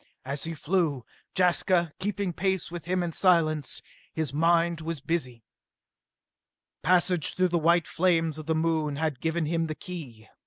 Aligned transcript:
As 0.25 0.45
he 0.45 0.55
flew, 0.55 1.05
Jaska 1.37 1.93
keeping 1.99 2.33
pace 2.33 2.71
with 2.71 2.85
him 2.85 3.03
in 3.03 3.11
silence, 3.11 3.83
his 4.11 4.33
mind 4.33 4.81
was 4.81 4.99
busy. 4.99 5.43
Passage 6.81 7.35
through 7.35 7.49
the 7.49 7.59
white 7.59 7.85
flames 7.87 8.39
of 8.39 8.47
the 8.47 8.55
Moon 8.55 8.95
had 8.95 9.19
given 9.21 9.45
him 9.45 9.67
the 9.67 9.75
key. 9.75 10.27